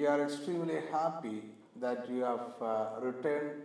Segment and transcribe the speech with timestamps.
[0.00, 1.42] We are extremely happy
[1.76, 3.64] that you have uh, returned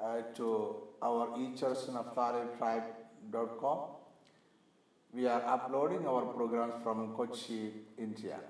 [0.00, 3.78] uh, to our eChurchNaphtaliTribe.com.
[5.12, 8.40] We are uploading our programs from Kochi, India.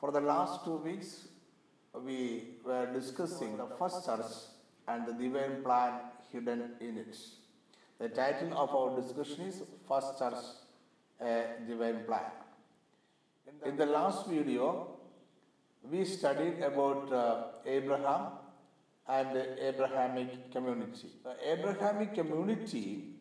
[0.00, 1.28] For the last two weeks,
[2.02, 4.24] we were discussing the first church
[4.86, 6.00] and the divine plan
[6.32, 7.14] hidden in it.
[7.98, 10.42] The title of our discussion is First Church,
[11.20, 12.24] a Divine Plan.
[13.66, 14.97] In the last video,
[15.82, 18.32] we studied about uh, Abraham
[19.08, 21.08] and the Abrahamic community.
[21.24, 23.14] The Abrahamic community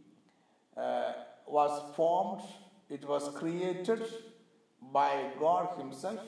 [0.75, 1.13] uh,
[1.45, 2.41] was formed,
[2.89, 4.03] it was created
[4.91, 6.19] by God Himself,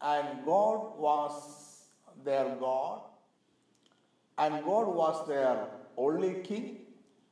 [0.00, 1.82] and God was
[2.24, 3.00] their God,
[4.38, 5.66] and God was their
[5.96, 6.78] only king.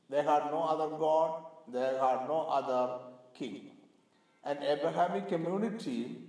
[0.09, 2.99] They had no other God, they had no other
[3.33, 3.71] king.
[4.43, 6.22] And Abrahamic community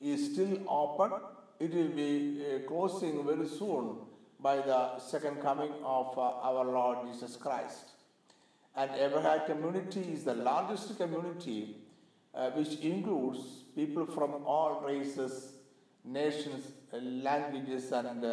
[0.00, 1.12] is still open.
[1.58, 3.98] It will be uh, closing very soon
[4.40, 7.90] by the second coming of uh, our Lord Jesus Christ.
[8.74, 11.76] And Abrahamic community is the largest community
[12.34, 13.40] uh, which includes
[13.74, 15.52] people from all races,
[16.04, 18.24] nations, languages, and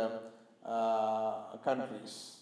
[1.63, 2.37] countries.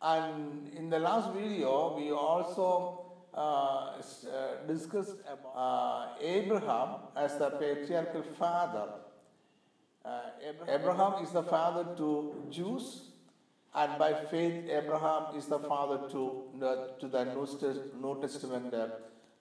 [0.00, 3.01] And in the last video, we also
[4.66, 8.88] discussed about uh, Abraham as the patriarchal father.
[10.04, 10.20] Uh,
[10.68, 13.12] Abraham is the father to Jews,
[13.74, 16.42] and by faith, Abraham is the father to,
[17.00, 18.88] to the New Test- New Testament uh,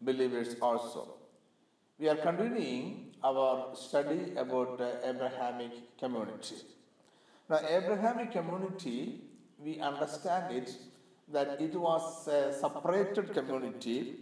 [0.01, 1.15] believers also.
[1.99, 6.55] We are continuing our study about the Abrahamic community.
[7.49, 9.21] Now, Abrahamic community,
[9.59, 10.71] we understand it
[11.31, 14.15] that it was a separated community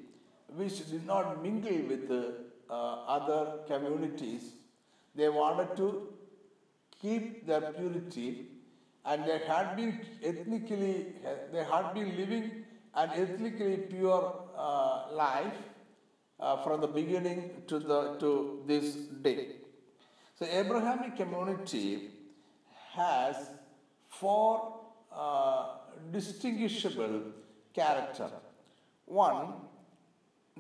[0.55, 4.53] which did not mingle with uh, other communities.
[5.15, 6.07] They wanted to
[7.01, 8.47] keep their purity
[9.05, 11.13] and they had been ethnically,
[11.51, 15.53] they had been living an ethnically pure uh, life
[16.39, 19.47] uh, from the beginning to, the, to this day.
[20.37, 22.11] So, Abrahamic community
[22.93, 23.35] has
[24.07, 24.79] four
[26.11, 27.21] distinguishable
[27.73, 28.29] character.
[29.05, 29.53] One,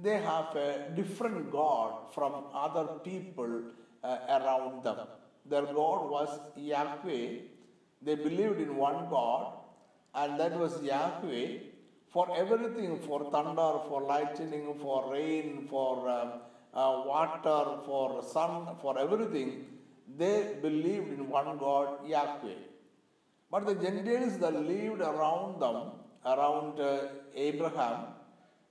[0.01, 3.63] they have a different God from other people
[4.03, 5.07] uh, around them.
[5.45, 7.27] Their God was Yahweh.
[8.01, 9.53] They believed in one God,
[10.15, 11.59] and that was Yahweh
[12.09, 16.31] for everything for thunder, for lightning, for rain, for um,
[16.73, 19.65] uh, water, for sun, for everything.
[20.17, 22.68] They believed in one God, Yahweh.
[23.51, 25.91] But the Gentiles that lived around them,
[26.25, 28.05] around uh, Abraham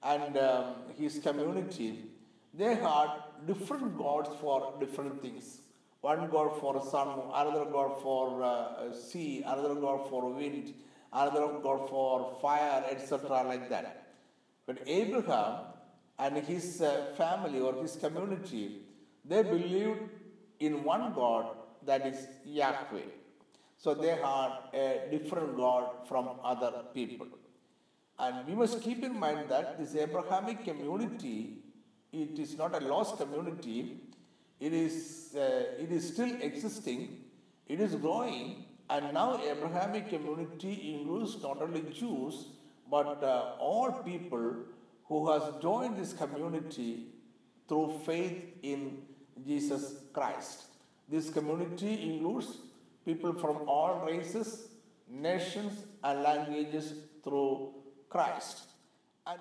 [0.03, 2.05] and um, his community,
[2.55, 3.09] they had
[3.47, 5.61] different gods for different things.
[6.01, 10.75] One god for sun, another god for uh, sea, another god for wind,
[11.13, 14.15] another god for fire, etc., like that.
[14.65, 15.65] But Abraham
[16.21, 18.83] and his uh, family or his community,
[19.25, 20.01] they believed
[20.61, 23.18] in one God that is Yahweh.
[23.79, 27.29] So they had a different God from other people.
[28.19, 31.59] And we must keep in mind that this Abrahamic community,
[32.13, 34.01] it is not a lost community.
[34.59, 37.21] It is, uh, it is still existing.
[37.69, 38.65] It is growing.
[38.91, 42.47] And now Abrahamic community includes not only Jews,
[42.91, 44.57] but uh, all people
[45.05, 47.07] who has joined this community
[47.69, 49.03] through faith in
[49.47, 50.65] Jesus Christ.
[51.09, 52.59] This community includes
[53.09, 54.69] people from all races,
[55.09, 57.75] nations, and languages through
[58.11, 58.65] Christ.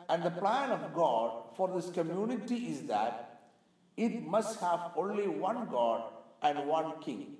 [0.09, 3.41] And, the plan of God for this community is that
[3.95, 6.03] it must have only one God
[6.41, 7.37] and one King.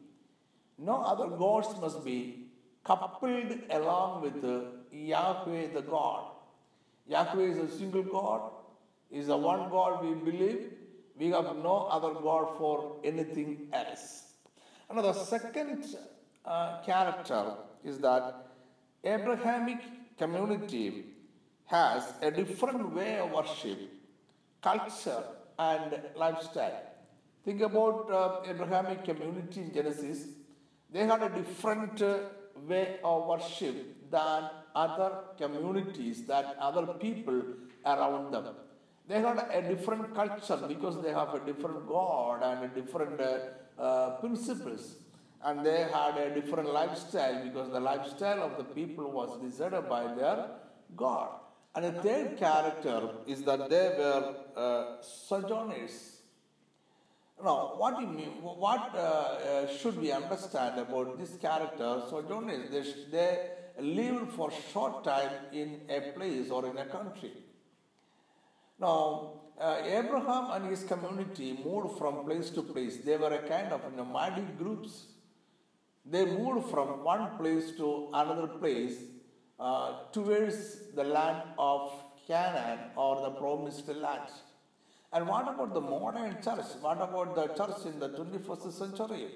[0.77, 2.47] No other gods must be
[2.85, 4.37] coupled along with
[4.91, 6.31] Yahweh the God.
[7.07, 8.41] Yahweh is a single God,
[9.11, 10.71] is the one God we believe.
[11.19, 14.27] We have no other God for anything else.
[14.89, 15.85] And the second
[16.47, 17.53] uh, character
[17.83, 18.47] is that
[19.03, 19.79] Abrahamic
[20.17, 21.05] community
[21.65, 23.79] has a different way of worship,
[24.61, 25.23] culture,
[25.59, 26.81] and lifestyle.
[27.43, 30.27] Think about uh, Abrahamic community in Genesis.
[30.91, 32.19] They had a different uh,
[32.67, 37.41] way of worship than other communities, that other people
[37.85, 38.55] around them.
[39.07, 43.81] They had a different culture because they have a different God and a different uh,
[43.81, 44.95] uh, principles.
[45.43, 50.13] And they had a different lifestyle because the lifestyle of the people was decided by
[50.13, 50.49] their
[50.95, 51.29] God.
[51.75, 56.21] And the third character is that they were uh, sojourners.
[57.43, 58.41] Now, what mean?
[58.41, 62.01] What uh, uh, should we understand about this character?
[62.09, 63.49] Sojourners, they, they
[63.79, 67.33] lived for short time in a place or in a country.
[68.79, 72.97] Now, uh, Abraham and his community moved from place to place.
[72.97, 75.05] They were a kind of nomadic groups.
[76.09, 78.95] They moved from one place to another place
[79.59, 81.91] uh, towards the land of
[82.27, 84.29] Canaan or the promised land.
[85.11, 86.65] And what about the modern church?
[86.81, 89.27] What about the church in the 21st century?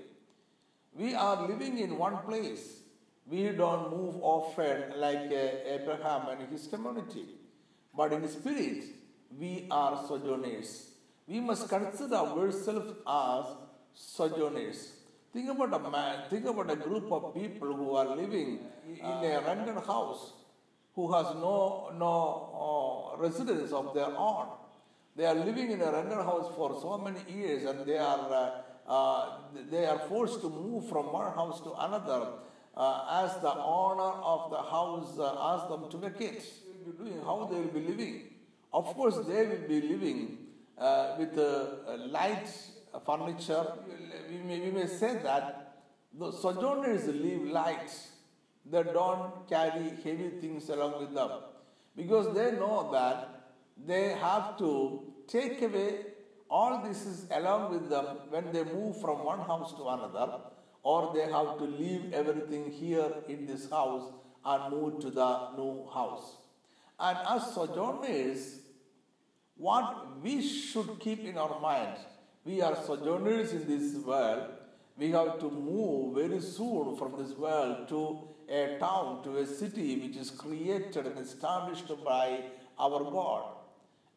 [0.94, 2.82] We are living in one place.
[3.26, 7.26] We don't move often like uh, Abraham and his community.
[7.96, 8.84] But in spirit,
[9.38, 10.92] we are sojourners.
[11.28, 13.46] We must consider ourselves as
[13.94, 15.01] sojourners.
[15.34, 19.42] Think about a man, think about a group of people who are living in a
[19.46, 20.34] rented house,
[20.94, 24.48] who has no, no uh, residence of their own.
[25.16, 28.92] They are living in a rented house for so many years and they are, uh,
[28.92, 29.30] uh,
[29.70, 32.28] they are forced to move from one house to another
[32.76, 36.44] uh, as the owner of the house uh, asks them to vacate.
[36.98, 38.24] Doing, how they will be living?
[38.74, 40.38] Of course, they will be living
[40.78, 41.38] uh, with
[42.10, 42.48] light
[43.06, 43.66] furniture.
[44.32, 45.84] We may, we may say that
[46.18, 47.92] the sojourners live light.
[48.66, 51.32] They don't carry heavy things along with them
[51.98, 53.52] because they know that
[53.86, 56.06] they have to take away
[56.50, 60.40] all this is along with them when they move from one house to another,
[60.84, 64.12] or they have to leave everything here in this house
[64.44, 66.38] and move to the new house.
[67.00, 68.60] And as sojourners,
[69.56, 71.98] what we should keep in our mind,
[72.44, 74.50] we are sojourners in this world.
[74.98, 79.96] We have to move very soon from this world to a town, to a city
[80.00, 82.44] which is created and established by
[82.80, 83.44] our God.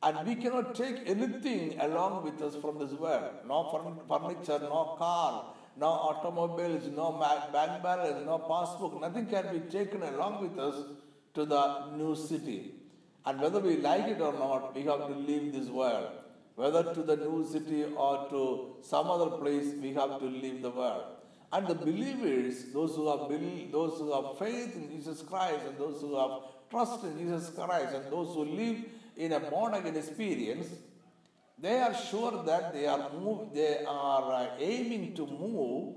[0.02, 3.30] And we cannot take anything along with us from this world.
[3.46, 7.12] No furniture, no car, no automobiles, no
[7.52, 9.00] bank balance, no passbook.
[9.00, 10.74] Nothing can be taken along with us
[11.34, 12.72] to the new city.
[13.24, 16.10] And whether we like it or not, we have to leave this world.
[16.56, 20.70] Whether to the new city or to some other place, we have to leave the
[20.70, 21.04] world.
[21.52, 25.78] And the believers, those who have believed, those who have faith in Jesus Christ, and
[25.78, 28.78] those who have trust in Jesus Christ, and those who live
[29.16, 30.68] in a born again experience,
[31.58, 35.94] they are sure that they are move, they are uh, aiming to move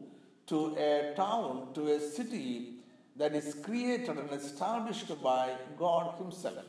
[0.48, 2.76] to a town, to a city
[3.16, 6.66] that is created and established by God Himself.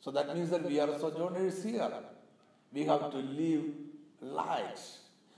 [0.00, 1.92] So that means that we are sojourners here.
[2.76, 3.64] We have to live
[4.20, 4.78] light.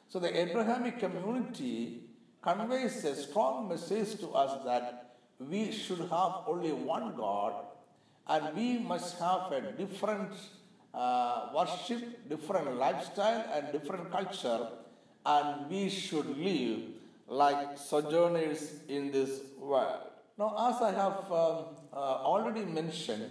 [0.08, 2.00] So the Abrahamic community
[2.42, 7.52] conveys a strong message to us that we should have only one God
[8.26, 10.32] and we must have a different
[10.92, 14.66] uh, worship, different lifestyle, and different culture,
[15.24, 16.80] and we should live
[17.28, 20.10] like sojourners in this world.
[20.38, 21.96] Now, as I have um, uh,
[22.32, 23.30] already mentioned,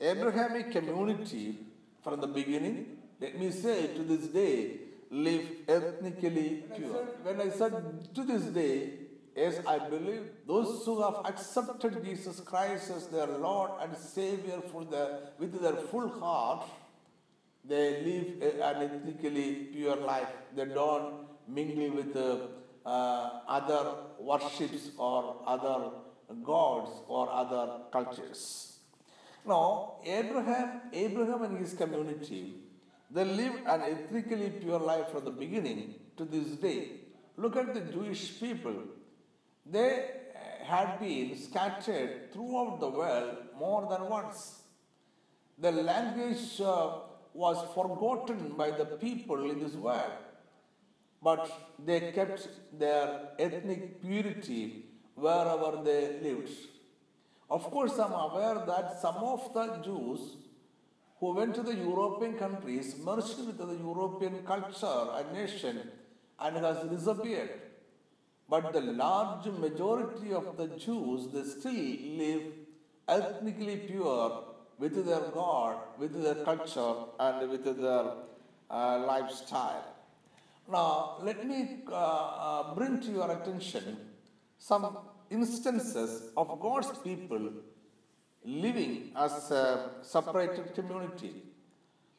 [0.00, 1.58] Abrahamic community
[2.02, 4.78] from the beginning, let me say to this day,
[5.10, 7.04] live ethnically pure.
[7.22, 8.92] When I said to this day,
[9.36, 14.84] Yes, I believe those who have accepted Jesus Christ as their Lord and Savior for
[14.84, 16.66] the, with their full heart,
[17.64, 20.28] they live an ethnically pure life.
[20.54, 22.48] They don't mingle with uh,
[22.84, 25.90] uh, other worships or other
[26.42, 28.78] gods or other cultures.
[29.46, 32.54] Now, Abraham, Abraham and his community,
[33.10, 36.92] they lived an ethnically pure life from the beginning to this day.
[37.36, 38.74] Look at the Jewish people
[39.66, 40.10] they
[40.64, 44.62] had been scattered throughout the world more than once.
[45.58, 46.90] The language uh,
[47.34, 50.12] was forgotten by the people in this world,
[51.22, 51.50] but
[51.84, 52.48] they kept
[52.78, 56.50] their ethnic purity wherever they lived.
[57.50, 60.36] Of course, I'm aware that some of the Jews
[61.20, 65.80] who went to the European countries merged with the European culture and nation
[66.40, 67.50] and has disappeared.
[68.48, 71.90] But the large majority of the Jews, they still
[72.22, 72.42] live
[73.06, 74.44] ethnically pure
[74.78, 78.06] with their God, with their culture, and with their
[78.70, 79.84] uh, lifestyle.
[80.72, 83.98] Now, let me uh, uh, bring to your attention
[84.58, 84.98] some
[85.30, 87.52] instances of God's people
[88.44, 91.34] living as a separated community.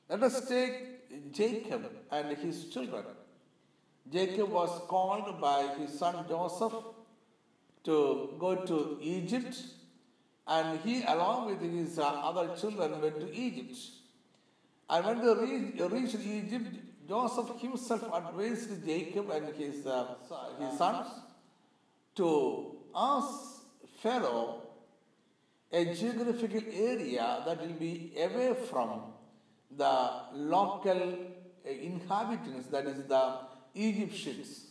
[0.09, 3.05] Let us take Jacob and his children.
[4.11, 6.73] Jacob was called by his son Joseph
[7.83, 9.55] to go to Egypt,
[10.47, 13.75] and he, along with his uh, other children, went to Egypt.
[14.89, 16.75] And when they reached, Egypt,
[17.07, 20.15] Joseph himself advised Jacob and his, uh,
[20.59, 21.07] his sons
[22.15, 23.63] to ask
[24.01, 24.60] Pharaoh
[25.71, 29.01] a geographical area that will be away from
[29.77, 31.01] the local
[31.65, 33.37] uh, inhabitants, that is the
[33.75, 34.65] Egyptians.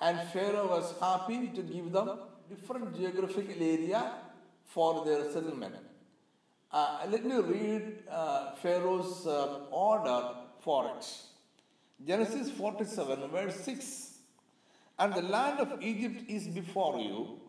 [0.00, 2.10] And Pharaoh was happy to give them
[2.48, 4.12] different geographical area
[4.64, 5.74] for their settlement.
[6.70, 11.06] Uh, let me read uh, Pharaoh's uh, order for it.
[12.06, 14.18] Genesis 47, verse 6.
[14.98, 17.40] And the land of Egypt is before you.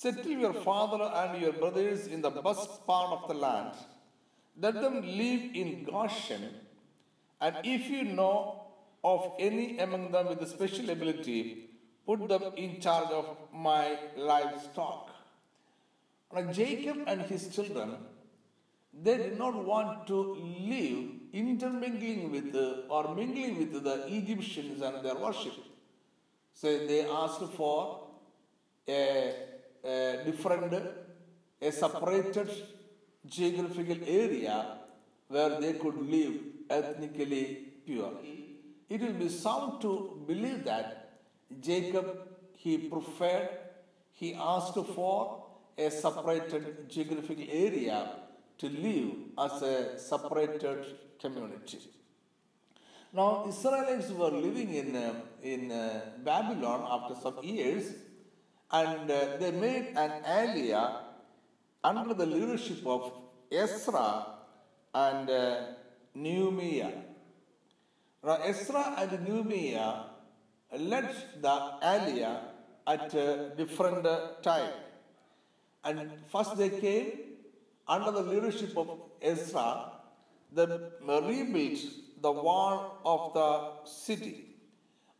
[0.00, 3.72] Settle your father and your brothers in the best part of the land.
[4.56, 6.44] Let them live in Goshen.
[7.40, 8.62] And if you know
[9.02, 11.70] of any among them with a special ability,
[12.06, 15.10] put them in charge of my livestock.
[16.32, 17.96] Now, Jacob and his children,
[19.02, 20.18] they did not want to
[20.74, 22.54] live intermingling with
[22.88, 25.54] or mingling with the Egyptians and their worship.
[26.54, 28.06] So they asked for
[28.88, 29.34] a
[30.24, 30.72] different,
[31.60, 32.50] a separated
[33.26, 34.78] geographical area
[35.28, 36.34] where they could live
[36.70, 37.44] ethnically
[37.84, 38.12] pure.
[38.88, 41.20] It will be sound to believe that
[41.60, 42.06] Jacob
[42.58, 43.50] he preferred,
[44.12, 45.44] he asked for
[45.76, 47.98] a separated geographical area
[48.58, 50.80] to live as a separated
[51.20, 51.78] community.
[53.12, 54.90] Now, Israelites were living in,
[55.42, 57.94] in uh, Babylon after some years,
[58.70, 61.00] and uh, they made an aliyah
[61.82, 63.12] under the leadership of
[63.50, 64.26] Ezra
[64.94, 65.60] and uh,
[66.14, 66.92] Nehemiah.
[68.22, 70.04] Now, Ezra and Nehemiah
[70.76, 72.40] led the aliyah
[72.86, 74.72] at a different uh, time.
[75.84, 77.12] And first they came
[77.86, 79.92] under the leadership of Ezra,
[80.52, 80.66] they
[81.00, 81.80] rebuilt
[82.20, 84.44] the wall of the city.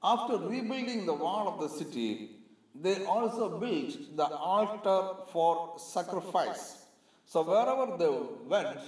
[0.03, 2.38] After rebuilding the wall of the city,
[2.81, 6.87] they also built the altar for sacrifice.
[7.25, 8.13] So wherever they
[8.47, 8.79] went,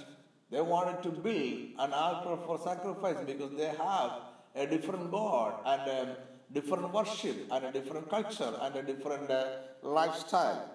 [0.49, 4.11] they wanted to build an altar for sacrifice because they have
[4.55, 6.17] a different God and a
[6.53, 9.45] different worship and a different culture and a different uh,
[9.81, 10.69] lifestyle.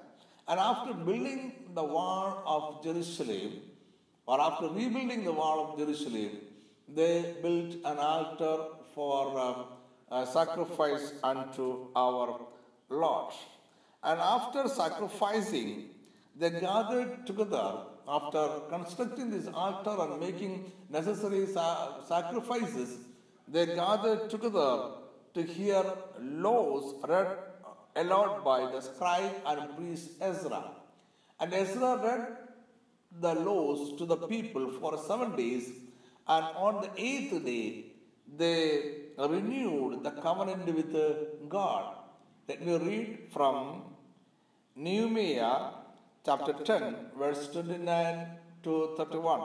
[0.48, 3.60] And after building the wall of Jerusalem,
[4.26, 6.30] or after rebuilding the wall of Jerusalem,
[6.88, 8.56] they built an altar
[8.94, 12.40] for um, sacrifice unto our
[12.88, 13.32] Lord.
[14.02, 15.90] And after sacrificing,
[16.38, 17.78] they gathered together
[18.08, 22.98] after constructing this altar and making necessary sa- sacrifices.
[23.48, 24.90] They gathered together
[25.34, 25.84] to hear
[26.20, 30.70] laws read uh, aloud by the scribe and priest Ezra.
[31.40, 32.36] And Ezra read
[33.20, 35.70] the laws to the people for seven days,
[36.28, 37.86] and on the eighth day,
[38.36, 41.94] they renewed the covenant with God.
[42.48, 43.82] Let me read from
[44.76, 45.70] Nehemiah
[46.24, 48.28] chapter 10, verse 29
[48.62, 49.40] to 31.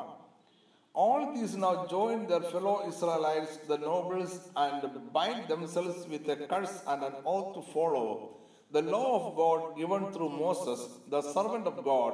[0.94, 6.84] All these now join their fellow Israelites, the nobles, and bind themselves with a curse
[6.86, 8.38] and an oath to follow
[8.72, 12.14] the law of God given through Moses, the servant of God,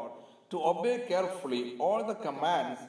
[0.52, 2.80] to obey carefully all the commands,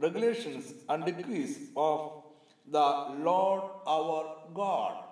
[0.00, 2.22] regulations, and decrees of
[2.70, 2.88] the
[3.28, 5.02] Lord our God.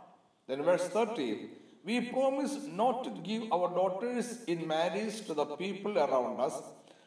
[0.46, 5.96] Then, verse 30 We promise not to give our daughters in marriage to the people
[5.96, 6.56] around us,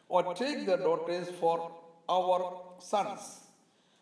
[0.08, 1.58] or take their daughters for
[2.18, 2.40] our
[2.92, 3.24] sons.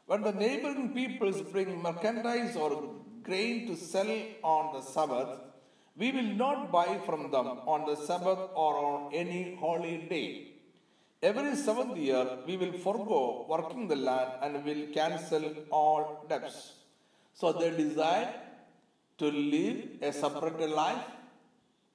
[0.05, 2.71] When the neighboring peoples bring merchandise or
[3.23, 4.11] grain to sell
[4.43, 5.31] on the Sabbath,
[6.01, 10.27] we will not buy from them on the Sabbath or on any holy day.
[11.23, 16.73] Every seventh year, we will forego working the land and will cancel all debts.
[17.33, 18.29] So they decide
[19.17, 21.05] to live a separate life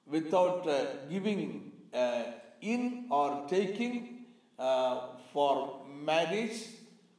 [0.05, 2.23] without uh, giving uh,
[2.61, 4.25] in or taking
[4.59, 4.97] uh,
[5.31, 6.57] for marriage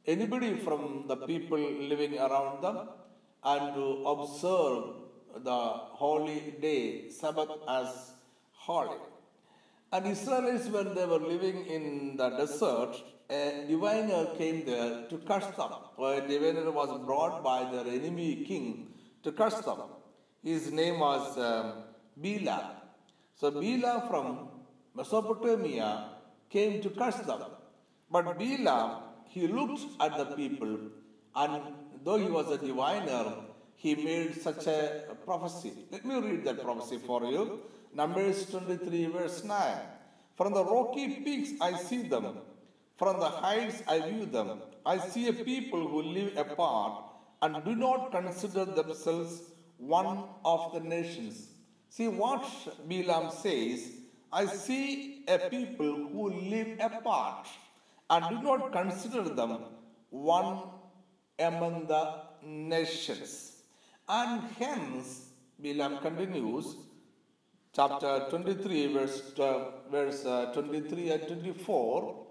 [0.05, 2.77] anybody from the people living around them
[3.43, 4.83] and to observe
[5.43, 5.59] the
[6.01, 8.11] holy day, Sabbath, as
[8.51, 8.97] holy.
[9.91, 12.95] And Israelites, when they were living in the desert,
[13.29, 15.71] a diviner came there to curse them.
[15.99, 18.94] A diviner was brought by their enemy king
[19.25, 19.81] to curse them.
[20.43, 21.83] His name was um,
[22.15, 22.59] Bela.
[23.33, 24.47] So Bela from
[24.95, 26.11] Mesopotamia
[26.49, 27.41] came to curse them.
[28.09, 30.77] But Bela, he looked at the people,
[31.35, 31.61] and
[32.03, 33.33] though he was a diviner,
[33.75, 35.73] he made such a prophecy.
[35.91, 37.61] Let me read that prophecy for you.
[37.93, 39.77] Numbers 23, verse 9.
[40.37, 42.37] From the rocky peaks I see them,
[42.97, 44.61] from the heights I view them.
[44.85, 47.04] I see a people who live apart
[47.45, 49.33] and do not consider themselves
[49.77, 50.23] one
[50.53, 51.47] of the nations.
[51.89, 52.43] See what
[52.89, 53.91] Bilam says
[54.31, 56.23] I see a people who
[56.53, 57.47] live apart
[58.09, 59.59] and do not consider them
[60.09, 60.57] one
[61.39, 62.03] among the
[62.43, 63.31] nations.
[64.07, 65.29] And hence,
[65.63, 66.75] Bilam continues,
[67.73, 72.25] chapter 23, verse, uh, verse uh, 23 and 24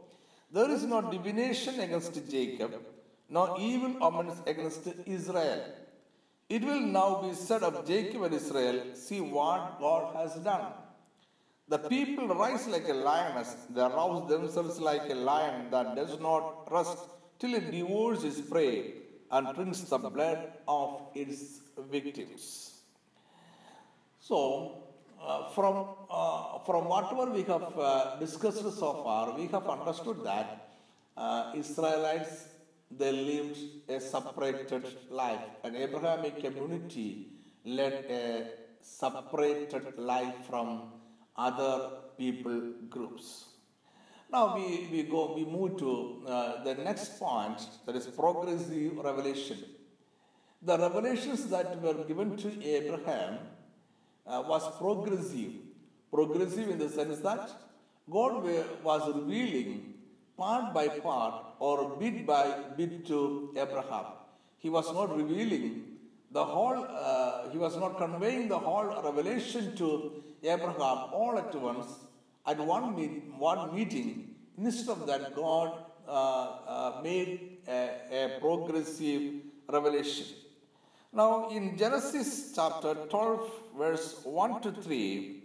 [0.55, 2.75] there is no divination against Jacob,
[3.29, 5.63] no evil omens against Israel.
[6.49, 10.73] It will now be said of Jacob and Israel, see what God has done.
[11.69, 16.71] The people rise like a lioness, they rouse themselves like a lion that does not
[16.71, 16.99] rest
[17.39, 18.93] till it devours its prey
[19.31, 22.83] and drinks the blood of its victims.
[24.21, 24.83] So,
[25.23, 30.69] uh, from, uh, from whatever we have uh, discussed so far, we have understood that
[31.17, 32.49] uh, Israelites
[32.91, 35.41] they lived a separated life.
[35.65, 37.29] An Abrahamic community
[37.65, 38.47] led a
[38.81, 40.93] separated life from
[41.37, 43.47] other people groups.
[44.31, 49.59] Now we, we go we move to uh, the next point that is progressive revelation.
[50.63, 53.39] The revelations that were given to Abraham
[54.27, 55.53] uh, was progressive.
[56.13, 57.51] Progressive in the sense that
[58.11, 58.45] God
[58.83, 59.94] was revealing
[60.37, 62.45] part by part or bit by
[62.77, 64.07] bit to Abraham.
[64.59, 65.95] He was not revealing
[66.31, 71.87] the whole, uh, he was not conveying the whole revelation to Abraham all at once
[72.47, 74.35] at one, meet, one meeting.
[74.59, 75.73] Instead of that, God
[76.07, 79.35] uh, uh, made a, a progressive
[79.69, 80.27] revelation.
[81.13, 85.43] Now, in Genesis chapter 12, verse 1 to 3,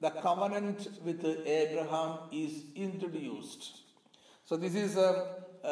[0.00, 3.82] the covenant with Abraham is introduced.
[4.52, 5.28] So, this is a,
[5.64, 5.68] a,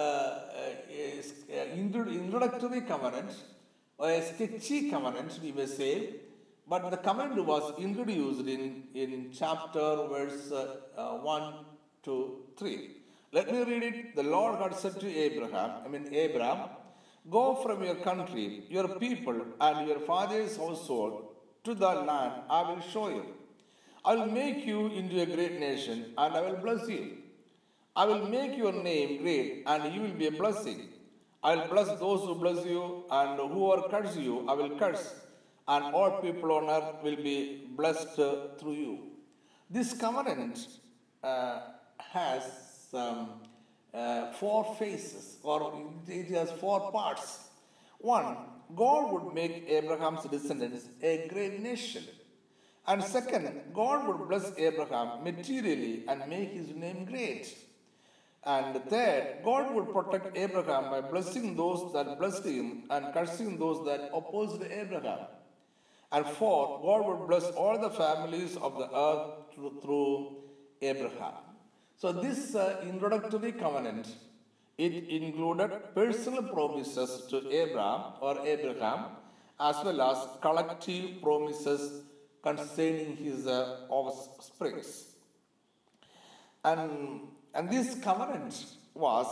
[1.53, 3.31] a, introductory covenant,
[3.99, 6.15] or a sketchy covenant, we may say,
[6.67, 11.55] but the covenant was introduced in, in chapter verse uh, uh, 1
[12.05, 12.91] to 3.
[13.33, 14.17] Let me read it.
[14.17, 16.71] The Lord God said to Abraham, I mean, Abraham,
[17.29, 22.81] go from your country, your people, and your father's household to the land I will
[22.81, 23.27] show you.
[24.07, 27.20] I will make you into a great nation, and I will bless you.
[27.97, 30.89] I will make your name great, and you will be a blessing.
[31.43, 35.15] I will bless those who bless you, and whoever curse you, I will curse,
[35.67, 38.99] and all people on earth will be blessed through you.
[39.69, 40.67] This covenant
[41.23, 41.61] uh,
[41.99, 42.45] has
[42.93, 43.41] um,
[43.93, 47.49] uh, four phases, or it has four parts.
[47.99, 48.37] One,
[48.77, 52.05] God would make Abraham's descendants a great nation.
[52.87, 57.55] And second, God would bless Abraham materially and make his name great.
[58.45, 63.85] And third, God would protect Abraham by blessing those that blessed him and cursing those
[63.85, 65.27] that opposed Abraham.
[66.13, 70.37] And fourth, God would bless all the families of the earth through,
[70.83, 71.35] Abraham.
[71.97, 74.09] So this uh, introductory covenant,
[74.79, 79.17] it included personal promises to Abraham or Abraham,
[79.61, 82.03] as well as collective promises
[82.43, 85.17] concerning his uh, offsprings.
[86.65, 89.27] And, and this covenant was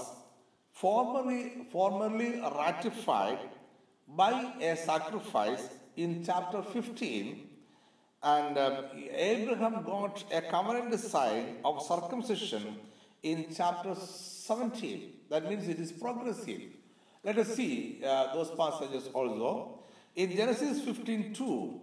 [0.72, 3.38] formally, formally ratified
[4.06, 7.48] by a sacrifice in chapter 15
[8.22, 12.76] and um, Abraham got a covenant sign of circumcision
[13.22, 15.12] in chapter 17.
[15.30, 16.62] That means it is progressive.
[17.22, 19.80] Let us see uh, those passages also.
[20.16, 21.80] In Genesis 15 2,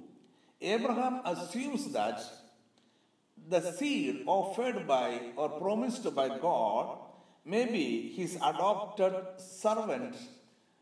[0.61, 2.21] Abraham assumes that
[3.49, 6.97] the seed offered by or promised by God
[7.43, 10.15] may be his adopted servant,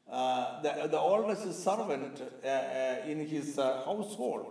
[0.09, 4.47] uh, the, the oldest servant uh, uh in his uh, household.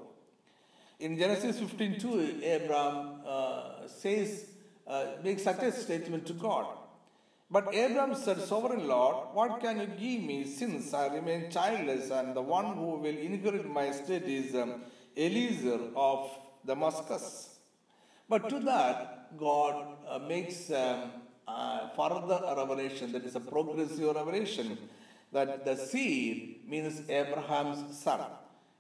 [1.01, 4.47] In Genesis 15:2, Abraham uh, says,
[4.87, 6.67] uh, makes such a statement to God.
[7.51, 12.35] But Abraham said, Sovereign Lord, what can you give me since I remain childless and
[12.35, 14.83] the one who will inherit my estate is um,
[15.17, 16.31] Eliezer of
[16.65, 17.52] Damascus?
[18.33, 19.75] But to that, God
[20.09, 21.11] uh, makes um,
[21.47, 24.79] uh, further revelation, that is a progressive revelation,
[25.33, 28.21] that the seed means Abraham's son.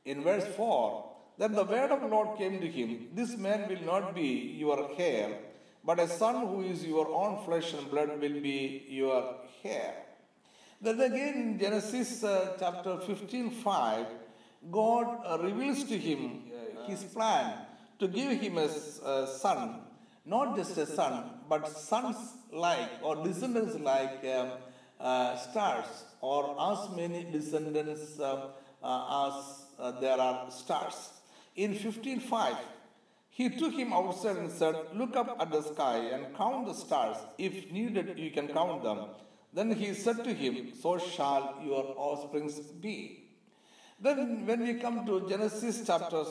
[0.06, 1.04] In verse 4,
[1.36, 4.90] then the word of the Lord came to him This man will not be your
[4.96, 5.36] heir,
[5.84, 9.96] but a son who is your own flesh and blood will be your heir.
[10.80, 14.06] Then again in Genesis uh, chapter 15 5,
[14.70, 17.66] God uh, reveals to him uh, his plan
[17.98, 19.80] to give him a, a, son,
[20.24, 22.16] not just a son, but sons
[22.52, 24.50] like or descendants like um,
[25.00, 28.48] uh, stars or as many descendants uh,
[28.82, 31.10] uh, as uh, there are stars.
[31.56, 32.56] In 15.5,
[33.30, 37.16] he took him outside and said, Look up at the sky and count the stars.
[37.38, 39.06] If needed, you can count them.
[39.54, 43.30] Then he said to him, So shall your offsprings be.
[44.00, 46.24] Then, when we come to Genesis chapter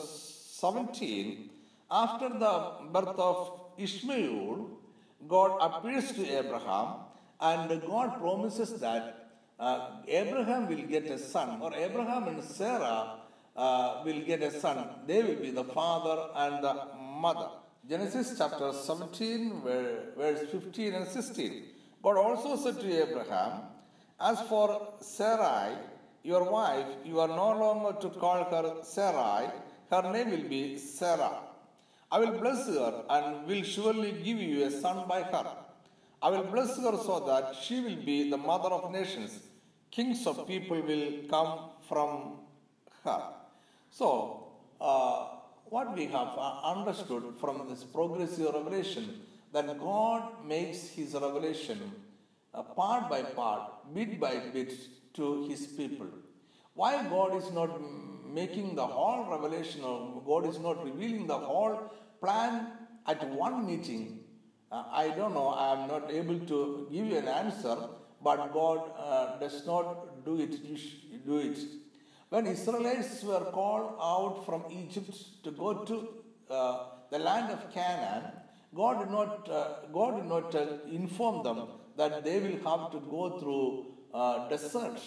[0.62, 1.50] 17,
[1.90, 2.54] after the
[2.94, 3.38] birth of
[3.76, 4.70] Ishmael,
[5.26, 6.88] God appears to Abraham
[7.40, 9.04] and God promises that
[9.58, 13.18] uh, Abraham will get a son, or Abraham and Sarah
[13.56, 14.78] uh, will get a son.
[15.06, 16.74] They will be the father and the
[17.24, 17.48] mother.
[17.88, 19.62] Genesis chapter 17,
[20.16, 21.64] verse 15 and 16.
[22.02, 23.62] God also said to Abraham,
[24.20, 25.74] As for Sarai,
[26.22, 29.50] your wife, you are no longer to call her Sarai,
[29.92, 31.32] her name will be Sarah.
[32.10, 35.46] I will bless her and will surely give you a son by her.
[36.22, 39.38] I will bless her so that she will be the mother of nations.
[39.90, 41.52] Kings of people will come
[41.88, 42.38] from
[43.04, 43.22] her.
[43.90, 44.46] So,
[44.80, 45.26] uh,
[45.66, 49.20] what we have uh, understood from this progressive revelation
[49.52, 51.80] that God makes his revelation
[52.54, 54.72] uh, part by part, bit by bit
[55.14, 56.08] to his people.
[56.74, 57.70] Why God is not
[58.32, 62.68] making the whole revelation or God is not revealing the whole plan
[63.06, 64.20] at one meeting,
[64.70, 67.76] uh, I don't know, I am not able to give you an answer,
[68.22, 71.58] but God uh, does not do it, do it
[72.32, 75.96] when Israelites were called out from Egypt to go to
[76.48, 76.76] uh,
[77.10, 78.22] the land of Canaan,
[78.74, 81.58] God did not, uh, God did not uh, inform them
[81.98, 83.64] that they will have to go through
[84.14, 84.98] uh, desert.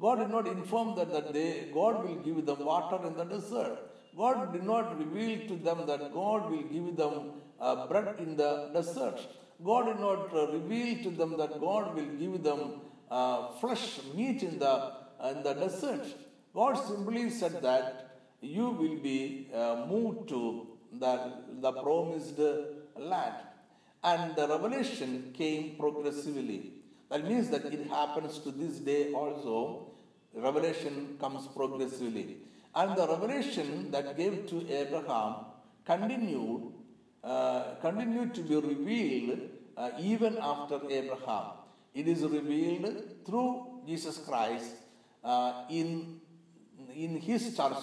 [0.00, 3.78] God did not inform them that they, God will give them water in the desert.
[4.16, 8.70] God did not reveal to them that God will give them uh, bread in the
[8.72, 9.20] desert.
[9.64, 12.80] God did not uh, reveal to them that God will give them
[13.10, 14.92] uh, flesh, meat in the,
[15.30, 16.04] in the desert.
[16.54, 22.38] God simply said that you will be uh, moved to the, the promised
[22.96, 23.34] land.
[24.02, 26.72] And the revelation came progressively.
[27.10, 29.92] That means that it happens to this day also.
[30.34, 32.38] Revelation comes progressively.
[32.74, 35.46] And the revelation that gave to Abraham
[35.84, 36.72] continued,
[37.22, 41.52] uh, continued to be revealed uh, even after Abraham.
[41.94, 44.74] It is revealed through Jesus Christ
[45.22, 46.20] uh, in
[46.94, 47.82] in his church,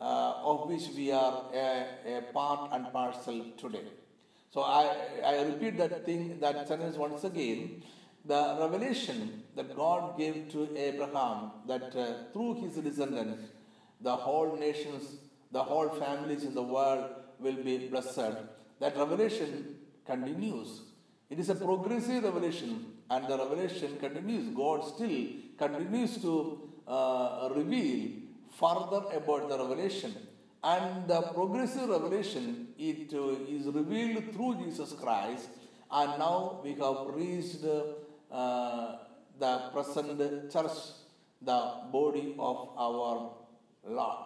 [0.00, 3.84] uh, of which we are a, a, part and parcel today.
[4.50, 7.82] So I, I repeat that thing, that sentence once again.
[8.24, 13.44] The revelation that God gave to Abraham, that uh, through his descendants,
[14.00, 15.16] the whole nations,
[15.50, 18.36] the whole families in the world will be blessed.
[18.80, 19.76] That revelation
[20.06, 20.82] continues.
[21.30, 24.54] It is a progressive revelation, and the revelation continues.
[24.54, 25.26] God still
[25.56, 28.10] continues to uh, reveal
[28.58, 30.14] further about the revelation.
[30.62, 35.48] And the progressive revelation, it uh, is revealed through Jesus Christ.
[35.90, 37.82] And now we have reached uh,
[38.30, 40.78] the present church,
[41.40, 43.30] the body of our
[43.86, 44.18] Lord.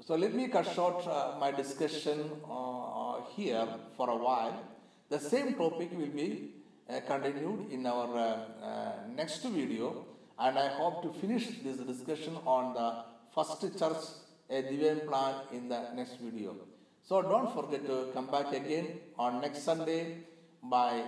[0.00, 4.62] So let me cut short uh, my discussion uh, here for a while.
[5.08, 6.50] The same topic will be
[6.90, 10.04] uh, continued in our uh, uh, next video,
[10.38, 13.04] and I hope to finish this discussion on the
[13.34, 14.04] first church
[14.50, 16.54] a divine plan in the next video.
[17.02, 20.18] So don't forget to come back again on next Sunday
[20.62, 21.02] by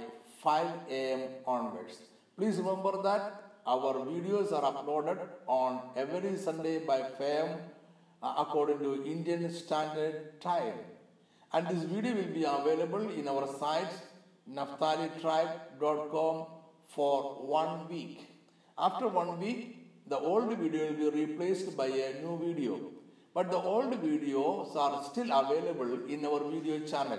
[0.46, 1.22] 5 a.m.
[1.44, 1.94] onwards.
[2.38, 7.48] Please remember that our videos are uploaded on every Sunday by 5 a.m.
[8.22, 10.78] Uh, according to Indian Standard Time.
[11.52, 13.96] And this video will be available in our site
[14.58, 16.46] naphtalitribe.com
[16.94, 17.16] for
[17.58, 18.28] one week.
[18.78, 19.60] After one week,
[20.06, 22.78] the old video will be replaced by a new video.
[23.34, 27.18] But the old videos are still available in our video channel.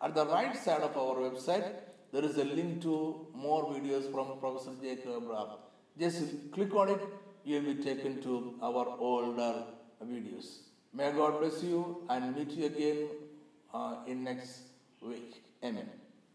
[0.00, 1.72] At the right side of our website,
[2.12, 5.58] there is a link to more videos from Professor Jacob Raab.
[5.98, 7.00] Just click on it,
[7.44, 9.64] you will be taken to our older
[10.04, 10.58] videos.
[10.92, 13.08] May God bless you and meet you again
[13.72, 14.62] uh, in next
[15.00, 15.42] week.
[15.62, 15.99] Amen.